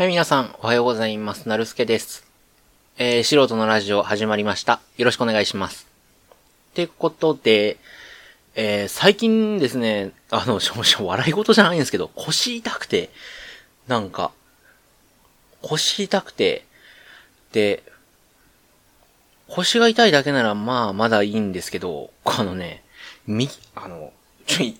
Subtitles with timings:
[0.00, 1.46] はい、皆さん、おはようございます。
[1.46, 2.24] なるすけです。
[2.96, 4.80] えー、素人のラジオ始まりました。
[4.96, 5.86] よろしくお願いします。
[6.70, 7.76] ってことで、
[8.54, 13.10] えー、最近ですね、あの、しょ、しょ、笑い事じゃないんですけど、腰痛くて、
[13.88, 14.30] なんか、
[15.60, 16.64] 腰痛くて、
[17.52, 17.82] で、
[19.48, 22.82] 腰が痛いだけならまあまだいいんですけど、あのね、
[23.26, 24.14] み、あの、
[24.46, 24.78] ちょい、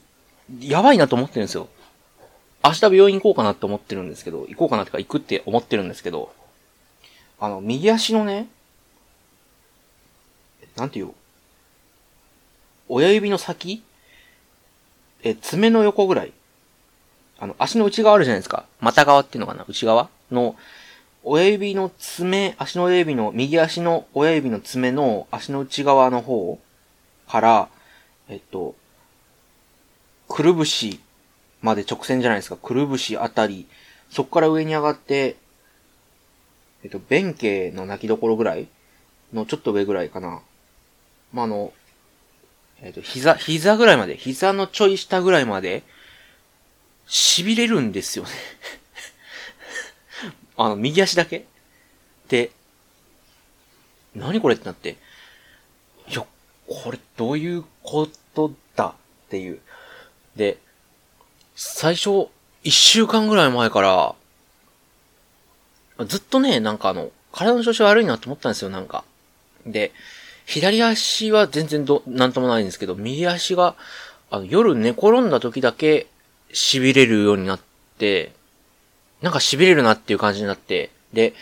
[0.62, 1.68] やばいなと思ってるんですよ。
[2.64, 6.32] 明日病院行こうかなって思ってるんですけど、行こうかなってか行くって思ってるんですけど、
[7.39, 8.48] あの、右足のね、
[10.76, 11.12] なんていう
[12.88, 13.85] 親指の先
[15.22, 16.32] え、爪の横ぐらい。
[17.38, 18.66] あの、足の内側あるじゃないですか。
[18.80, 20.57] 股側っていうのかな内側の、
[21.22, 26.58] 親指の爪、足の親指の、右足の親指の爪の足の内側の方
[27.29, 27.68] から、
[28.29, 28.74] えっと、
[30.29, 31.00] くるぶし
[31.63, 32.56] まで直線じゃないですか。
[32.56, 33.67] くるぶしあたり、
[34.11, 35.37] そこから上に上がって、
[36.83, 38.69] えっと、弁慶の泣きどころぐらい？
[39.33, 40.42] のちょっと上ぐらいかな。
[41.33, 41.72] まあ、あの、
[42.83, 45.84] えっと、膝、膝ぐらいまで、膝のちょい下ぐらいまで、
[47.06, 48.30] 痺れるんですよね。
[50.56, 51.45] あの、右足だけ？
[52.28, 52.50] で、
[54.17, 54.97] 何これってなって、
[56.08, 56.27] いや、
[56.67, 58.86] これどういうことだ？
[58.86, 58.95] っ
[59.28, 59.61] ていう。
[60.34, 60.58] で、
[61.62, 62.28] 最初、
[62.62, 64.14] 一週間ぐらい前から、
[66.06, 69.05] ずっとね、なんかあの、体の調子悪いなと思ったんですよ、なんか。
[69.67, 69.92] で、
[70.47, 73.75] 左足は全然ど、なんともないんですけど、右足が、
[74.30, 76.06] あの、夜寝転んだ時だけ
[76.50, 77.61] 痺れるようになっ
[77.98, 78.33] て、
[79.20, 81.34] なんか痺れるなっていう感じになって、で、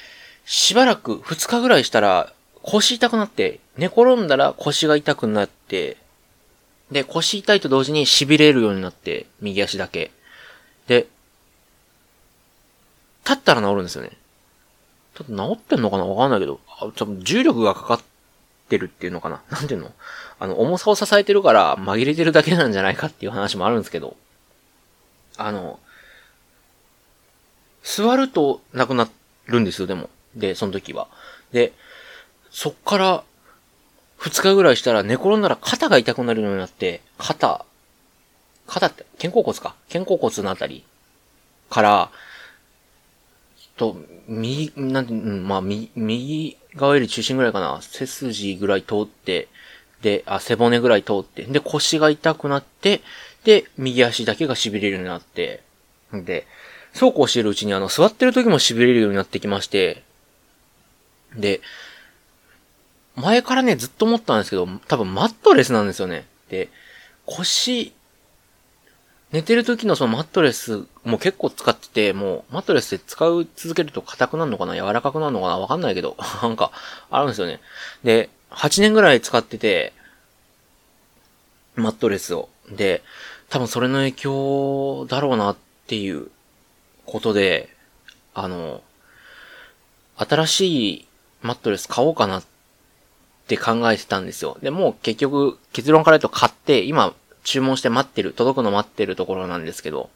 [0.44, 2.32] しばらく2日ぐらいしたら
[2.62, 5.96] 腰痛くなって、寝転んだら腰が痛くなって、
[6.90, 10.10] で、腰痛いと同時に痺れるようになって、右足だけ。
[10.86, 11.06] で、
[13.24, 14.12] 立ったら治るんですよね。
[15.14, 16.06] ちょっと治ってんのかな？
[16.06, 18.00] わかんないけど、あ多分重力がかかっ
[18.68, 19.42] てるっていうのかな？
[19.50, 19.92] なんていうの？
[20.38, 24.16] あの、重さを支えてるから紛れてるだけなんじゃないかっていう話もあるんですけど、
[25.36, 25.78] あの、
[27.82, 29.08] 座るとなくな
[29.46, 30.08] るんですよ、でも。
[30.34, 31.08] で、その時は。
[31.52, 31.72] で、
[32.50, 33.24] そっから、
[34.18, 37.64] 二日ぐらいしたら寝転んだら肩が痛くなるようになって、肩、
[38.66, 39.74] 肩って、肩甲骨か？
[39.90, 40.84] 肩甲骨のあたり
[41.70, 42.10] から、
[43.76, 43.96] と、
[44.26, 47.78] 右、なんて、うん、まあ、右、右側より中心ぐらいかな？
[47.80, 49.48] 背筋ぐらい通って、
[50.02, 53.02] で、あ、背骨ぐらい通って、で、腰が痛くなって、
[53.44, 55.62] で、右足だけが痺れるようになって、
[56.12, 56.46] で、
[56.92, 60.02] そうこうしてるうちにあの、座ってる時も痺れるようになってきまして、
[61.36, 61.60] で、
[63.20, 66.26] 前からね、ずっと思ったんですけど、多分マットレスなんですよね。
[66.48, 66.68] で、
[67.26, 67.92] 腰、
[69.32, 76.70] 寝てる時のそのマットレスも結構使ってて、もうマットレスで使う続けると硬くなるのかな柔らかくなるのかなわかんないけど、 なんか、
[77.10, 77.60] あるんですよね。
[78.04, 79.92] で、8年ぐらい使ってて、
[81.74, 82.48] マットレスを。
[82.70, 83.02] で、
[83.48, 85.56] 多分それの影響だろうなっ
[85.86, 86.28] ていう
[87.04, 87.68] ことで、
[88.34, 88.82] あの、
[90.16, 91.08] 新しい
[91.42, 92.57] マットレス買おうかなって
[93.48, 94.58] って考えてたんですよ。
[94.60, 97.14] で、もう結局結論から言うと買って、今
[97.44, 100.10] 注文して待ってる、届くの待ってるところなんですけど。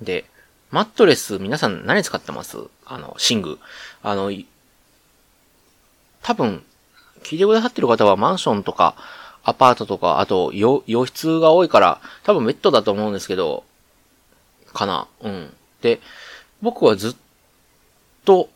[0.00, 0.24] で、
[0.70, 2.56] マットレス皆さん何使ってます？
[2.86, 3.58] あの、寝具。
[4.02, 4.32] あの、
[6.22, 6.64] 多分、
[7.22, 8.96] 聞いてくださってる方はマンションとか、
[9.44, 13.64] アパートとか、あと、洋室が多いから、多分ベッドだと思うんですけど、
[14.72, 15.06] かな。
[15.20, 15.54] うん。
[15.82, 16.00] で、
[16.62, 17.16] 僕はずっ
[18.24, 18.48] と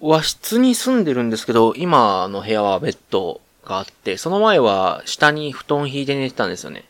[0.00, 6.84] 和室に住んでるんですけど、今の部屋はベッドがあって、その前は下に布団引いて寝てたんですよね。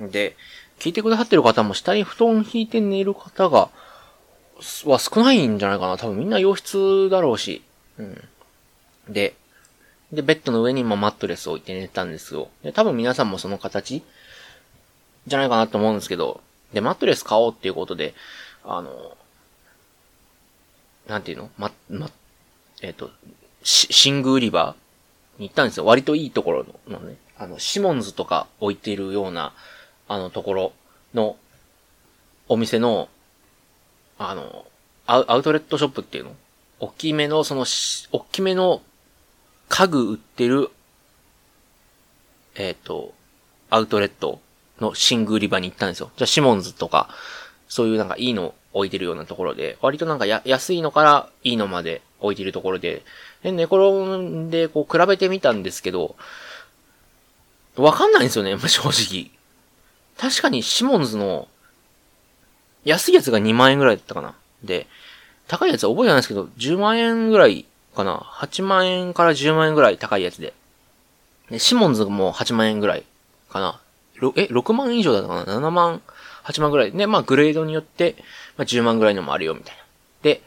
[0.00, 0.36] で、
[0.78, 3.70] 聞いてくださってる方も下に布団引いて寝る方が、
[4.84, 5.98] は少ないんじゃないかな。
[5.98, 7.62] 多分みんな洋室だろうし。
[7.98, 8.28] うん。
[9.08, 9.34] で、
[10.12, 12.48] で、ベッドの上にもマットレスを置いて寝てたんですよ。
[12.62, 14.04] で、多分皆さんもその形
[15.26, 16.40] じゃないかなと思うんですけど、
[16.72, 18.14] で、マットレス買おうっていうことで、
[18.64, 19.16] あの、
[21.08, 21.50] なんていうの？
[21.58, 22.10] ま、ま、
[22.84, 23.10] えっ、と、
[23.62, 24.76] し、寝具売り場
[25.38, 25.86] に行ったんですよ。
[25.86, 29.54] 割といいところのね、あの、シモンズとか置いているような、
[30.06, 30.72] あの、ところ
[31.14, 31.36] の、
[32.46, 33.08] お店の、
[34.18, 34.66] あの、
[35.06, 36.36] アウトレットショップっていうの？
[36.78, 37.64] 大きめの、その、
[38.12, 38.82] 大きめの
[39.70, 40.70] 家具売ってる、
[42.54, 43.14] えっ、と、
[43.70, 44.40] アウトレット
[44.78, 46.10] の寝具売り場に行ったんですよ。
[46.18, 47.08] じゃあ、シモンズとか、
[47.66, 53.02] そういうなんかいいの置いてるようなところで、割となんかや安いのからいいのまで置いてるところで、
[53.42, 53.78] で、寝転
[54.18, 56.16] んでこう比べてみたんですけど、
[57.76, 59.30] わかんないんですよね、正直。
[60.18, 61.48] 確かにシモンズの
[62.84, 64.34] 安いやつが2万円ぐらいだったかな。
[64.62, 64.86] で、
[65.48, 68.18] 高いやつは覚えてないですけど、10万円ぐらいかな。
[68.18, 70.52] 8万円から10万円ぐらい高いやつで。
[71.50, 73.04] でシモンズも8万円ぐらい
[73.50, 73.80] かな。
[74.36, 76.02] え、6万以上だったかな ?7 万、
[76.44, 76.92] 8万ぐらい。
[76.92, 78.16] で、まあグレードによって、
[78.56, 79.82] まあ10万ぐらいのもあるよ、みたいな。
[80.22, 80.42] で、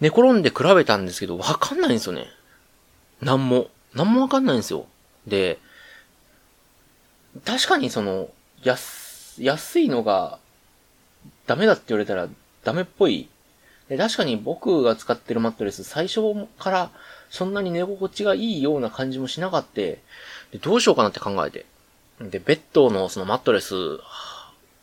[0.00, 2.26] 寝転んで比べたんですけど、わかんないんですよね。
[3.20, 3.68] なんも。
[3.94, 4.86] なんもわかんないんですよ。
[5.26, 5.58] で、
[7.44, 8.28] 確かにその、
[8.62, 10.38] 安、安いのが、
[11.46, 12.28] ダメだって言われたら
[12.64, 13.28] ダメっぽい。
[13.88, 16.90] で、確かに僕が使ってるマットレス、最初から
[17.30, 19.76] そんなに寝心地がいいような感じもしなかった。
[19.76, 20.00] で、
[20.60, 21.66] どうしようかなって考えて。
[22.20, 23.74] で、ベッドのそのマットレス、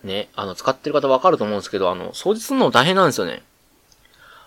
[0.03, 3.43] ね、あの、使ってる方わかると思うんですけど、あの、掃除するの大変なんですよね。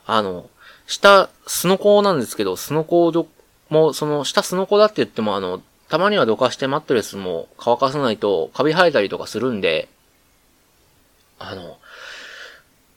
[0.06, 0.48] あの、
[0.86, 3.26] 下、スノコなんですけど、スノコを
[3.68, 9.88] もう、その、下スノコだって言っても、あの、たまにはどかしてマットレスも乾かさないとカビ生えたりとかするんで、
[11.38, 11.78] あの、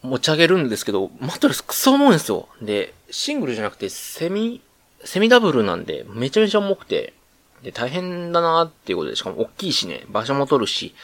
[0.02, 2.48] 持ち上げるんですけど、マットレスクソ重いんですよ。
[2.62, 4.62] で、シングルじゃなくてセミ、
[5.04, 7.14] セミダブルなんで、めちゃめちゃ重くて、
[7.62, 10.96] で、大変だなーっていうことで、しかも大きいしね、場所も取るし、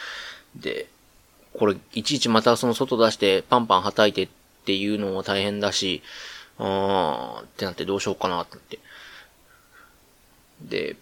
[0.55, 0.87] で、
[1.57, 4.29] これ、いちいちまたその外出してパンパン叩いてっ
[4.65, 6.01] ていうのも大変だし、
[6.57, 8.79] あーってなってどうしようかなって。
[10.61, 10.95] で、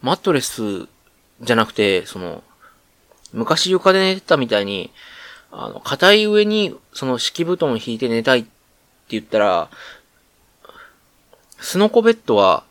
[0.00, 0.88] マットレス
[1.40, 2.42] じゃなくて、その、
[3.32, 4.90] 昔床で寝てたみたいに、
[5.50, 8.50] あの、硬い上に、その敷布団を引いて寝たいって
[9.10, 9.70] 言ったら、
[11.58, 12.64] スノコベッドは、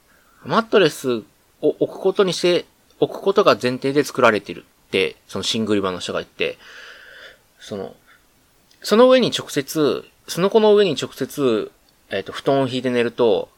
[0.43, 1.23] マットレス
[1.61, 2.65] を置くことにして、
[2.99, 4.65] 置くことが前提で作られてる、
[5.27, 6.57] そのシングルバの人が言って、
[7.59, 7.95] その、
[8.83, 11.71] その上に直接、スノコの上に直接、
[12.09, 13.49] えっ、ー、と、布団を引いて寝ると、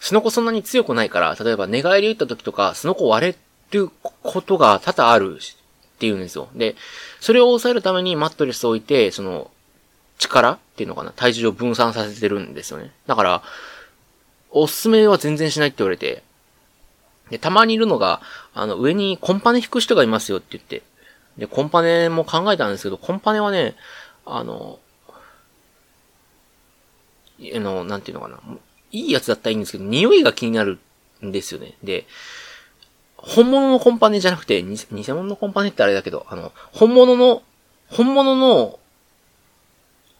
[0.00, 3.36] スノコそんなに強くないから、例えば寝返り打った時とか、スノコ割れ
[3.70, 3.90] る
[4.22, 6.48] ことが多々あるっていうんですよ。
[6.54, 6.74] で、
[7.20, 9.50] それを抑えるためにマットレスを置いて、その、
[10.18, 12.90] 力っていうのかな体重を分散させてるんですよね。
[13.06, 13.42] だから、
[14.50, 16.22] おすすめは全然しないって言われて、
[17.30, 18.20] で、たまにいるのが、
[18.54, 20.82] あの、上にコンパネ引く人がいますよって言って。
[21.38, 23.74] で、コンパネも考えたんですけど、コンパネはね、
[24.26, 24.78] あの、
[27.54, 28.38] あの、なんていうのかな。
[28.92, 30.78] いいやつだったらいいんですけど、匂いが気になる
[31.24, 31.74] んですよね。
[31.82, 32.06] で、
[33.16, 37.42] 本物のコンパネじゃなくて、偽物のコンパネってあれだけど、あの、本物の、
[37.88, 38.78] 本物の、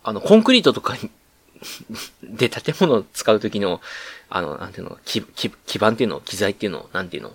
[0.04, 1.10] あの、コンクリートとかに
[2.22, 3.80] で、建物を使うときの、
[4.28, 7.34] あの、なんていうの、基基基盤っていうの、機材っていうの、なんていうの。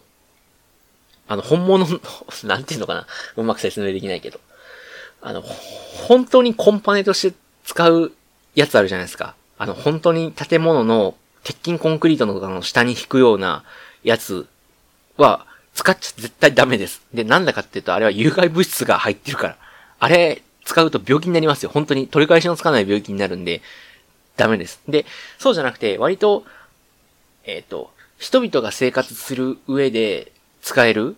[1.28, 2.00] あの、本物の、
[2.44, 3.08] なんていうのかな。
[3.36, 4.40] うまく説明できないけど。
[5.22, 8.12] あの、本当にコンパネとして使う
[8.56, 9.36] やつあるじゃないですか。
[9.58, 13.64] あの、本当に建物の鉄筋コンクリートのの下に引くような
[14.04, 14.48] やつ
[15.18, 17.02] は、使っちゃ絶対ダメです。
[17.14, 19.58] で、なんだかっていうと、あれは有害物質が入ってるから。
[20.00, 21.70] あれ、使うと病気になりますよ。
[21.74, 23.62] 本当に取り返しのつかない病気になるんで、
[24.38, 24.80] ダメです。
[24.88, 25.06] で、
[25.38, 26.46] そうじゃなくて、割と、
[27.44, 30.32] えっ、ー、と、人々が生活する上で
[30.62, 31.16] 使える、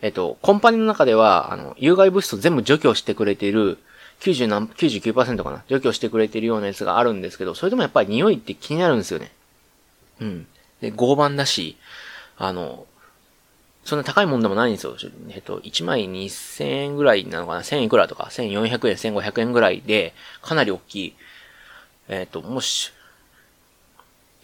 [0.00, 3.78] えっ、ー、と、コンパニーの中では、あの、有害物質を全部除去してくれている、
[4.20, 9.32] 90何、99%かな除去してくれてるようなやつがあるんですけど、それでもやっぱり匂いって気になるんですよね。
[10.20, 10.46] うん。
[10.80, 11.76] で、合板だし、
[12.36, 12.86] あの、
[13.84, 14.96] そんな高いもんでもないんですよ。
[15.30, 21.14] えっと、1枚2000円ぐらいなのかな ?1000 いくらとか、1400円、1500円ぐらいで、かなり大きい。
[22.08, 22.92] えっと、もし、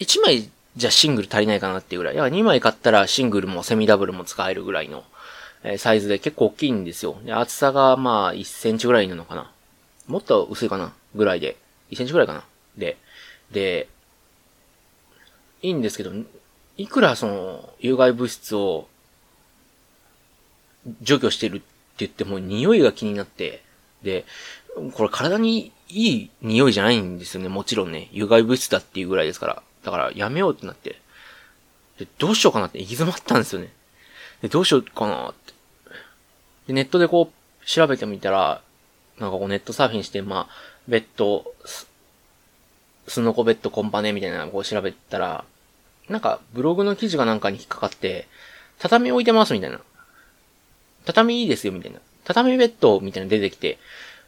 [0.00, 2.14] 1枚じゃシングル足りないかなっていうぐらい。
[2.14, 5.04] いや、2枚買ったらシングルもセミダブルも使えるぐらいの、
[5.64, 7.18] えー、サイズで結構大きいんですよ。
[7.24, 9.50] で、厚さがまあ1センチぐらいなのかな。
[10.06, 11.56] もっと薄いかなぐらいで。
[11.90, 12.44] 1センチぐらいかな
[12.76, 12.96] で、
[13.50, 13.88] で、
[15.62, 16.12] いいんですけど、
[16.76, 18.88] いくらその、有害物質を
[21.02, 21.66] 除去してるって
[21.98, 23.62] 言っても匂いが気になって、
[24.02, 24.24] で、
[24.94, 27.48] これ体にいい匂いじゃないんですよね。
[27.48, 29.62] もちろんね、有害物質だっていうぐらいですから。
[29.84, 31.00] だからやめようってなって。
[31.98, 33.72] で、どうしようかなって行き詰まったんですよね。
[34.42, 35.52] で、どうしようかなって。
[36.68, 38.60] で、ネットでこう、調べてみたら、
[39.18, 40.54] なんかこうネットサーフィンして、まあ、
[40.86, 41.52] ベッド、
[43.08, 45.44] スノコベッドコンパネみたいなのをこう調べたら、
[46.08, 48.26] なんかブログの記事がなんかに引っかかって、
[48.78, 49.80] 畳置いてますみたいな。
[51.04, 52.00] 畳いいですよみたいな。
[52.24, 53.78] 畳ベッドみたいな出てきて、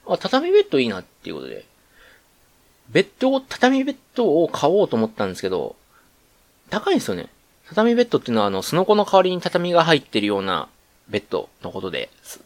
[0.06, 1.64] あ、畳ベッドいいなっていうことで、
[2.90, 5.76] ベッドを、畳ベッドを買おうと思ったんですけど、
[6.70, 7.28] 高いんですよね。
[7.68, 10.68] 畳ベッドっていうのはあの、スノコの代わりに畳が入ってるような
[11.08, 12.40] ベッドのことです、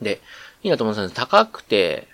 [0.00, 0.20] で、
[0.62, 2.08] いいなと思ったんです高くて、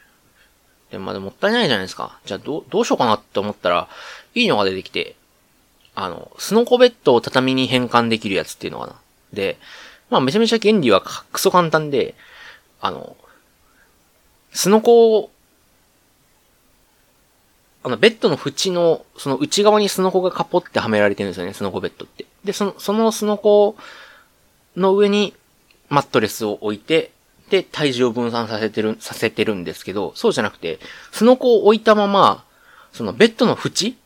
[0.90, 2.18] で、まだもったいないじゃないですか。
[2.24, 3.88] じゃあどう、どうしようかなって思ったら、
[4.34, 5.14] いいのが出てきて、
[5.94, 8.96] あの、スノコベッドを畳に変換できるやつっていうのかな。
[9.32, 9.58] で、
[10.08, 12.14] まあめちゃめちゃ原理はクソ簡単で、
[12.80, 13.16] あの、
[14.52, 15.30] スノコ
[17.82, 22.26] あの、ベッドの縁の、その内側にスノコがカポってはめられてるんですよね、スノコベッドって。
[22.44, 23.76] で、その、そのスノコ
[24.76, 25.34] の上に
[25.88, 27.10] マットレスを置いて、
[27.48, 30.78] で、体重を分散させてる、させてるんですけど、そうじゃなくて、
[31.10, 32.44] スノコを置いたまま、
[32.92, 33.96] そのベッドの縁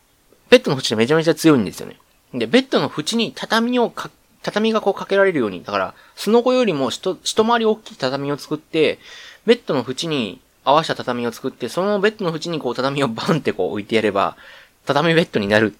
[0.49, 1.97] ベッドの縁でめちゃめちゃ強いんですよね。
[2.33, 4.09] で、ベッドの縁に畳をか、
[4.45, 8.99] 畳がこうかけられるように、だから、スノコよりも一、回り大きい畳を作って、
[9.47, 14.37] ベッドの縁に合わせた畳を作って、そのベッドの縁にこう畳をバンってこう置いてやれば、
[14.85, 15.75] 畳ベッドになる、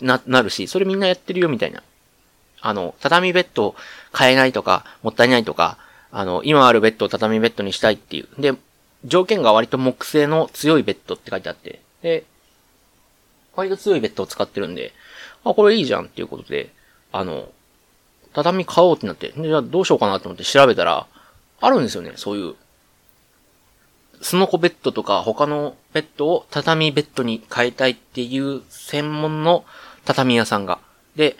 [0.00, 1.82] な、なるし、それみんなやってるよみたいな。
[2.62, 3.74] あの、畳ベッド
[4.10, 5.76] 買えないとか、もったいないとか、
[6.10, 8.40] あの、今あるベッドを畳ベッドにしたいっていう。
[8.40, 8.54] で、
[9.04, 12.24] 条件が割と木製の強いベッドって書いてあって、で、
[13.54, 14.94] 割と強いベッドを使ってるんで、
[15.44, 16.72] あ、これいいじゃんっていうことで、
[17.12, 17.50] あの、
[18.42, 21.06] 畳買おうってなって、じゃあどうしようかなと思って調べたら、
[21.60, 22.54] あるんですよね、そういう
[24.20, 29.64] スノコベッドとか他のベッドを畳ベッドに変えたいっていう専門の
[30.04, 30.78] 畳屋さんが。
[31.16, 31.36] で、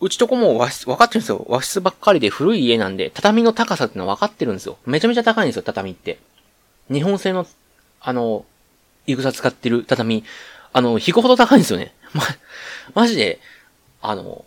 [0.00, 1.44] うちとこも和室、分かってるんですよ。
[1.48, 4.78] 和室ばっかりで古い家なんで、畳の高さってのは分かってるんですよ。
[4.86, 6.18] めちゃめちゃ高いんですよ、畳って。
[6.90, 7.46] 日本製の、
[8.00, 8.44] あの、
[9.06, 10.24] いぐさ使ってる畳、
[10.72, 11.92] あの、引くほど高いんですよね。
[12.14, 12.22] ま、
[12.94, 13.40] マジで、
[14.00, 14.44] あの、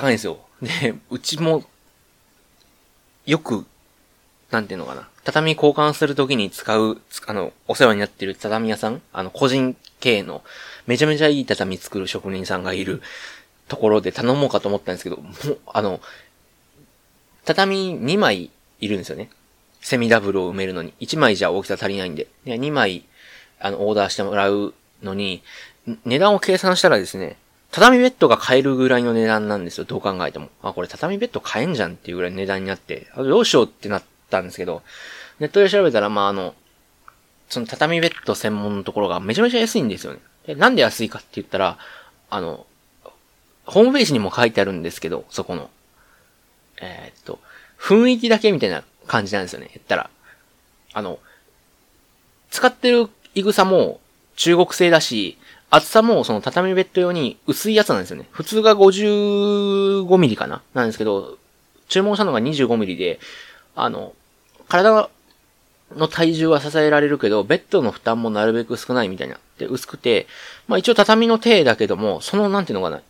[0.00, 0.38] 高いんですよ。
[0.60, 1.64] で、うちも、
[3.24, 3.64] よく、
[4.50, 5.08] なんていうのかな。
[5.24, 10.42] 畳交換するときに使う、あの、お世話になってる畳屋さん、あの、個人経営の、
[10.86, 13.00] めちゃめちゃいい畳作る職人さんがいる
[13.68, 16.00] ところで頼もうかと思ったんですけど、もう、あの、
[17.46, 18.50] 畳2枚
[18.80, 19.30] いるんですよね。
[19.80, 20.92] セミダブルを埋めるのに。
[21.00, 22.26] 1枚じゃ大きさ足りないんで。
[22.44, 23.04] で2枚、
[23.60, 25.42] あの、オーダーしてもらうのに、
[26.04, 27.36] 値段を計算したらですね、
[27.76, 30.48] 畳ベッドが買えるぐらいの値段なんですよ、どう考えても。
[30.62, 34.82] あ、これ畳ベッド買えんじゃんっていうぐらい値段になって、あどうしようってなったんですけど、
[35.40, 36.54] ネットで調べたら、まあ、あの、
[37.50, 40.20] その畳ベッド専門のところがめちゃめちゃ安いんですよね。
[40.46, 41.76] で、なんで安いかって言ったら、
[42.30, 42.64] あの、
[43.66, 45.68] ホームページにも書いてあるんですけど、そこの。
[46.80, 47.40] えー、っと、
[47.78, 50.08] 雰囲気だけみたいな感じなんですよね、言ったら。
[50.94, 51.18] あの、
[52.50, 54.00] 使ってるイグサも
[54.36, 55.36] 中国製だし、
[55.68, 58.28] 厚さもその畳ベッド用に薄いやつなんですよね。
[58.30, 60.62] 普通が55ミリかな？
[60.74, 61.38] なんですけど、
[61.88, 63.18] 注文したのが25ミリで、
[63.74, 64.12] あの、
[64.68, 65.10] 体
[65.94, 69.38] の体重は支えられるけど、ベッドの負担もなるべく少ないみたいな。
[69.58, 70.26] で、薄くて、
[70.68, 73.02] まあ一応畳の手だけども、その、なんていうのかな？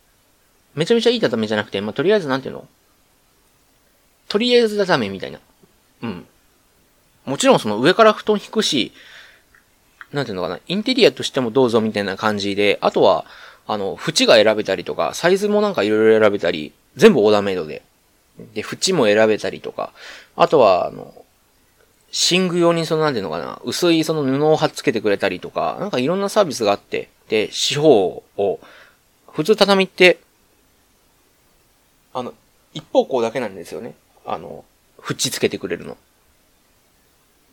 [0.75, 2.67] めちゃめちゃいい畳じゃなくて、まあとりあえずなんていうの？
[4.29, 5.41] とりあえず畳みたいな。
[6.03, 6.27] うん。
[7.25, 8.93] もちろんその上から布団引くし、
[10.13, 13.25] なんていうのかな、インテリアとしてもどうぞみたいな感じで、あとは、
[13.67, 17.83] あの、縁が選べたりとか、サイズもなんかいろいろ選べたり、全部オーダーメイドで。
[18.55, 19.93] で、縁も選べたりとか、
[20.37, 21.15] あとは、あの、
[22.31, 28.61] 寝具用にそのなんていうのかな、薄いその布を貼っつけてくれたりとか、なんかいろんなサービスがあって、で、四方を、
[29.33, 30.19] 普通畳って、
[32.15, 32.33] あの、
[32.73, 33.95] 一方向だけなんですよね。
[34.25, 34.65] あの、
[34.99, 35.97] 縁つけてくれるの。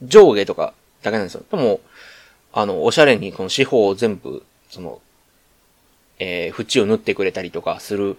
[0.02, 1.44] 上下とかだけなんですよ。
[1.50, 1.82] でも、
[2.54, 5.02] あの、おしゃれにこの四方を全部、その、
[6.20, 8.18] えー、縁を縫ってくれたりとかする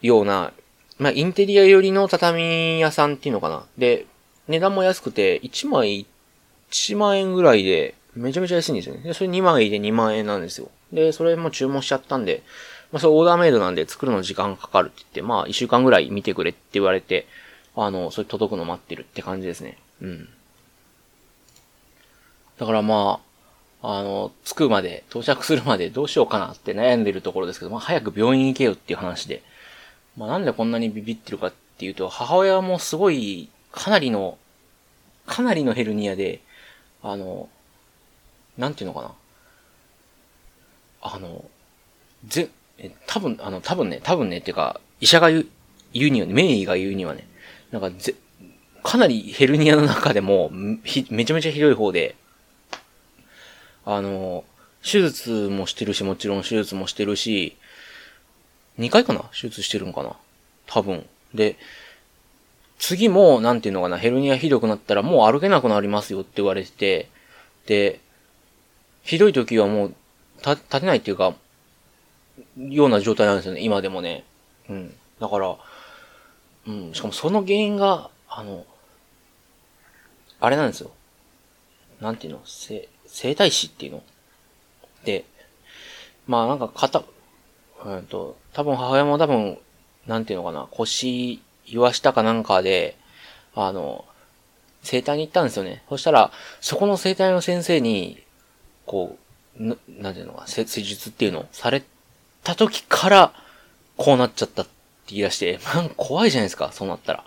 [0.00, 0.52] ような、
[0.98, 3.64] まあ、インテリア寄りの畳屋さんっていうのかな。
[3.76, 4.06] で、
[4.46, 6.06] 値段も安くて、1枚
[6.70, 9.02] 1万円ぐらいで、めちゃめちゃ安いんですよね。
[9.02, 10.70] で、それ2枚で2万円なんですよ。
[10.92, 12.42] で、それも注文しちゃったんで、
[12.92, 17.26] まあ、それオーダーメイドなんで作るの時間かかるって言って、まあ、1週間ぐらい見てくれって言われて、
[17.74, 19.78] あの、それ届くの待ってるって感じですね。
[20.00, 20.28] うん。
[22.58, 23.23] だからまあ、
[23.86, 29.42] あの、着くまで、到着するまでどうしようかなって悩んでるところですけど、まあ、早く病院行けよっていう話で。
[30.16, 34.38] まあ、なんでこんなにビビってるかっていうと、母親もすごいかなりの、
[35.26, 36.40] かなりのヘルニアで、
[37.02, 37.50] あの、
[38.56, 39.12] なんていうのかな。
[41.02, 41.44] あの、
[42.26, 42.48] ぜ、
[42.78, 45.46] え、多分、あの、多分ね、多分ね、っていうか、医者が言う、
[45.92, 47.26] 言うにはね、名医が言うにはね、
[47.70, 48.14] なんかぜ、
[48.82, 50.50] かなりヘルニアの中でも、
[50.84, 52.16] ひ、めちゃめちゃひどい方で、
[53.86, 54.44] あの、
[54.82, 57.56] 手術もしてるし、もちろん手術もしてるし、
[58.78, 59.20] 2回かな？
[59.32, 60.16] 手術してるのかな？
[60.66, 61.06] 多分。
[61.32, 61.56] で、
[62.78, 67.08] 次も、なんていうのかな、ヘルニアひどくなったらもう歩けなくなりますよって言われてて、
[67.66, 68.00] で、
[69.02, 69.94] ひどい時はもう、
[70.44, 71.34] 立てないっていうか、
[72.58, 74.24] ような状態なんですよね、今でもね。
[74.68, 74.94] うん。
[75.20, 75.56] だから、
[76.66, 78.66] うん、しかもその原因が、あの、
[80.40, 80.90] あれなんですよ。
[82.00, 82.42] なんていうの？
[82.44, 84.02] 生、生体師っていうの？
[85.04, 85.24] で、
[86.26, 87.04] まあなんか肩、
[87.84, 89.56] うんと、多分母親も多分、
[90.08, 92.96] なんていうのかな、腰言わしたかなんかで、
[93.54, 94.04] あの、
[94.82, 95.84] 生体に行ったんですよね。
[95.88, 98.20] そしたら、そこの生体の先生に、
[98.84, 99.16] こ
[99.60, 101.84] う、ななんていうのか、施術っていうのされ
[102.42, 103.32] た時から、
[103.96, 104.72] こうなっちゃったって
[105.10, 107.24] 言い出して、 なんか怖いじゃないですか、そうなったら。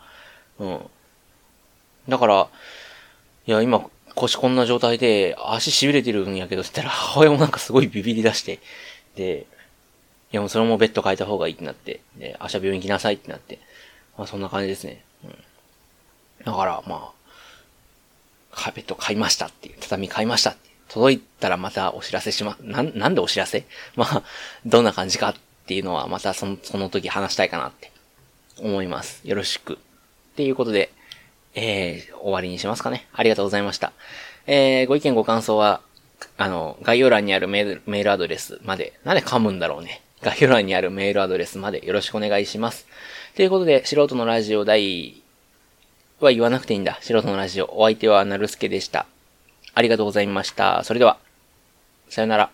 [0.59, 0.89] うん。
[2.09, 2.49] だから、
[3.45, 8.59] いや、今、腰こんな状態で、足痺れてるんやけど、って言ったら、母親もなんかすごいビビり出して、
[9.15, 9.45] で、
[10.31, 13.59] いやもうそれもベッド変えた方がいいってなって、で、明日病院行きなさいってなって、
[14.17, 15.03] まあそんな感じですね。
[15.23, 15.31] うん。
[16.45, 17.17] だから、まあ、
[18.51, 20.67] カーペット買いましたっていう、畳買いましたって。
[20.89, 23.65] 届いたらまたお知らせしま、なん、なんでお知らせ？
[23.95, 24.23] まあ、
[24.65, 27.91] どんな感じかっていうのはまたその、その時話したいかなって
[28.57, 29.21] 思います。
[29.27, 29.73] よろしく。
[29.73, 29.77] っ
[30.35, 30.91] ていうことで、
[31.59, 33.07] えー、終わりにしますかね。
[33.11, 33.91] ありがとうございました。
[34.45, 35.81] えー、ご意見ご感想は、
[36.37, 40.03] あの、概要欄にあるメール、メールアドレスまで、なんで噛むんだろうね。
[40.21, 42.85] 概要欄にあるメールアドレスまでよろしくお願いします。
[43.35, 45.19] ということで、素人のラジオ第
[46.19, 46.99] は言わなくていいんだ。
[47.01, 47.73] 素人のラジオ。
[47.75, 49.07] お相手はなるすけでした。
[49.73, 50.83] ありがとうございました。
[50.83, 51.17] それでは、
[52.09, 52.51] さよなら。